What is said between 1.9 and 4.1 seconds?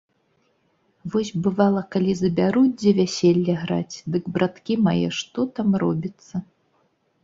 калі забяруць дзе вяселле граць,